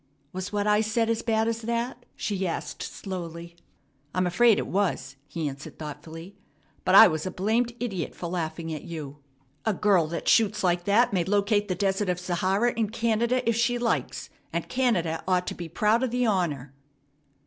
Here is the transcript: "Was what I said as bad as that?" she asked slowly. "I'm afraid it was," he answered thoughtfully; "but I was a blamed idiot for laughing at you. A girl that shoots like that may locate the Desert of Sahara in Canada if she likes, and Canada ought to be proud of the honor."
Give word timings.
"Was 0.33 0.51
what 0.51 0.65
I 0.65 0.81
said 0.81 1.11
as 1.11 1.21
bad 1.21 1.47
as 1.47 1.61
that?" 1.61 2.07
she 2.15 2.47
asked 2.47 2.81
slowly. 2.81 3.55
"I'm 4.15 4.25
afraid 4.25 4.57
it 4.57 4.65
was," 4.65 5.15
he 5.27 5.47
answered 5.47 5.77
thoughtfully; 5.77 6.35
"but 6.83 6.95
I 6.95 7.07
was 7.07 7.27
a 7.27 7.29
blamed 7.29 7.73
idiot 7.79 8.15
for 8.15 8.25
laughing 8.25 8.73
at 8.73 8.83
you. 8.83 9.17
A 9.63 9.75
girl 9.75 10.07
that 10.07 10.27
shoots 10.27 10.63
like 10.63 10.85
that 10.85 11.13
may 11.13 11.23
locate 11.23 11.67
the 11.67 11.75
Desert 11.75 12.09
of 12.09 12.19
Sahara 12.19 12.73
in 12.73 12.89
Canada 12.89 13.47
if 13.47 13.55
she 13.55 13.77
likes, 13.77 14.31
and 14.51 14.67
Canada 14.67 15.23
ought 15.27 15.45
to 15.45 15.53
be 15.53 15.69
proud 15.69 16.01
of 16.01 16.09
the 16.09 16.25
honor." 16.25 16.73